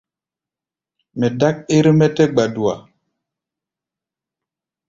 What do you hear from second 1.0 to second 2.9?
Mɛ dák ɛ́r-mɛ́ tɛ́ gbadua.